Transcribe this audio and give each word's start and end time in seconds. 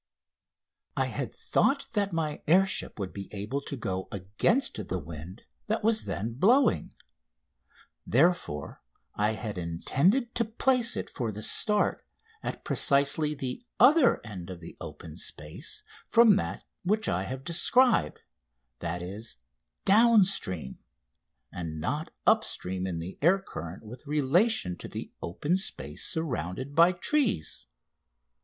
I 0.97 1.05
had 1.05 1.31
thought 1.31 1.89
that 1.93 2.11
my 2.11 2.41
air 2.47 2.65
ship 2.65 2.97
would 2.97 3.13
be 3.13 3.31
able 3.31 3.61
to 3.61 3.75
go 3.77 4.07
against 4.11 4.87
the 4.87 4.97
wind 4.97 5.43
that 5.67 5.83
was 5.83 6.05
then 6.05 6.33
blowing, 6.33 6.91
therefore 8.07 8.81
I 9.13 9.33
had 9.33 9.59
intended 9.59 10.33
to 10.33 10.43
place 10.45 10.97
it 10.97 11.07
for 11.07 11.31
the 11.31 11.43
start 11.43 12.03
at 12.41 12.63
precisely 12.65 13.35
the 13.35 13.61
other 13.79 14.25
end 14.25 14.49
of 14.49 14.59
the 14.59 14.75
open 14.81 15.17
space 15.17 15.83
from 16.07 16.35
that 16.37 16.65
which 16.81 17.07
I 17.07 17.21
have 17.25 17.43
described 17.43 18.21
that 18.79 19.03
is, 19.03 19.37
down 19.85 20.23
stream, 20.23 20.79
and 21.51 21.79
not 21.79 22.11
up 22.25 22.43
stream 22.43 22.87
in 22.87 22.97
the 22.97 23.19
air 23.21 23.37
current 23.39 23.83
with 23.85 24.07
relation 24.07 24.77
to 24.77 24.87
the 24.87 25.11
open 25.21 25.57
space 25.57 26.03
surrounded 26.03 26.73
by 26.73 26.91
trees. 26.91 27.67